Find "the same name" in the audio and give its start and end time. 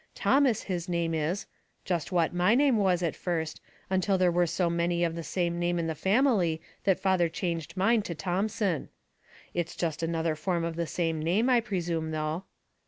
5.13-5.77, 10.75-11.51